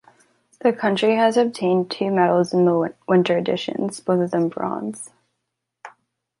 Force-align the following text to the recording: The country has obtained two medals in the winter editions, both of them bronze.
The 0.61 0.73
country 0.73 1.15
has 1.17 1.37
obtained 1.37 1.91
two 1.91 2.09
medals 2.09 2.53
in 2.53 2.65
the 2.65 2.95
winter 3.07 3.37
editions, 3.37 3.99
both 3.99 4.19
of 4.21 4.31
them 4.31 4.49
bronze. 4.49 5.11